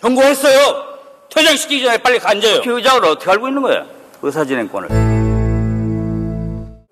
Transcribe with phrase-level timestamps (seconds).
[0.00, 0.84] 경고했어요.
[1.34, 2.62] 퇴장시키기 전에 빨리 간져요.
[2.62, 3.84] 그 의장을 어떻게 알고 있는 거야?
[4.22, 4.88] 의사진행권을.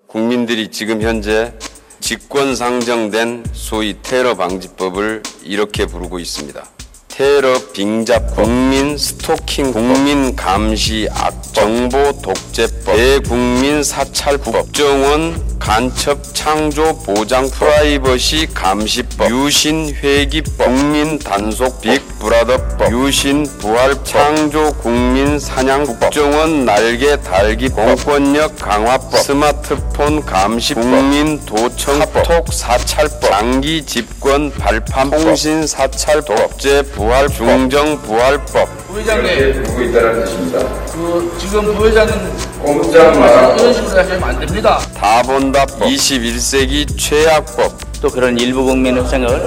[0.07, 1.53] 국민들이 지금 현재
[1.99, 6.63] 직권 상정된 소위 테러 방지법을 이렇게 부르고 있습니다.
[7.07, 18.47] 테러 빙자법, 국민 스토킹, 국민 감시악, 정보 독재법, 대국민 사찰법, 국정원 간첩 창조 보장 프라이버시
[18.53, 28.57] 감시법, 유신 회귀법, 국민 단속 빅브라더법, 유신 부활 창조 국민 사냥법, 국정원 날개 달기 공권력
[28.57, 38.01] 강화법, 스마트폰 감시법, 국민 도청법, 톡 사찰법, 장기 집권 발판 통신 사찰 독재 부활 중정
[38.01, 40.59] 부활법 부회장님, 두고 있다는 뜻입니다.
[40.91, 42.15] 그 지금 부회장님
[42.63, 44.79] 꼼짝 말고 이런 식으로 하시면 안 됩니다.
[44.97, 49.39] 다본다법 21세기 최악법 또 그런 일부 국민의 생각을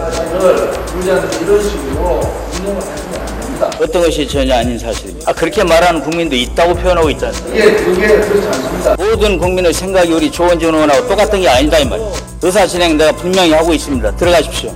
[0.86, 2.20] 부회장님 이런 식으로
[2.54, 3.70] 운영을 하시면 안 됩니다.
[3.80, 5.28] 어떤 것이 전혀 아닌 사실입니다.
[5.28, 7.56] 아, 그렇게 말하는 국민도 있다고 표현하고 있지 않습니까?
[7.56, 8.94] 이게 그게 그렇지 않습니다.
[8.96, 12.12] 모든 국민의 생각이 우리 조원진 의원하고 똑같은 게 아니다 이 말이에요.
[12.42, 14.14] 의사 진행 내가 분명히 하고 있습니다.
[14.16, 14.70] 들어가십시오.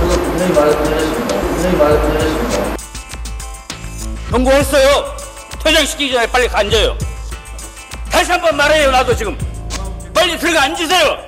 [0.00, 1.37] 저도 분명히 말씀드렸습니다.
[1.58, 2.76] 분명히 말씀드렸습니다.
[4.30, 5.16] 경고했어요.
[5.64, 6.96] 퇴장시키기 전에 빨리 간져요.
[8.10, 8.90] 다시 한 번 말해요.
[8.92, 9.36] 나도 지금
[10.14, 11.18] 빨리 들어가 앉으세요.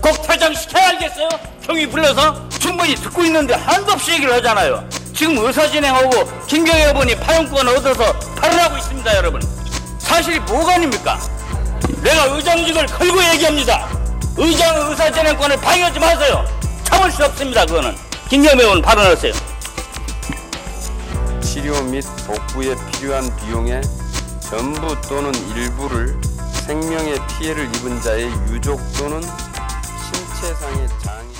[0.00, 1.28] 꼭 퇴장시켜야 알겠어요?
[1.62, 4.88] 형이 불러서 충분히 듣고 있는데 한도 없이 얘기를 하잖아요.
[5.14, 9.42] 지금 의사진행하고 김경애 의원이 파용권 얻어서 발언하고 있습니다, 여러분.
[9.98, 11.18] 사실이 뭐가 아닙니까?
[12.02, 13.88] 내가 의장직을 걸고 얘기합니다.
[14.36, 16.44] 의장의 의사진행권을 방해하지 마세요.
[16.84, 17.96] 참을 수 없습니다, 그거는.
[18.30, 19.32] 김경애 의원 발언하세요.
[21.58, 23.82] 치료 및 복구에 필요한 비용의
[24.38, 26.16] 전부 또는 일부를
[26.64, 31.37] 생명의 피해를 입은 자의 유족 또는 신체상의 장애